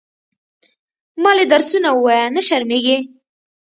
مالې 1.23 1.45
درسونه 1.51 1.89
ووايه 1.93 2.27
نه 2.35 2.41
شرمېږې. 2.47 2.97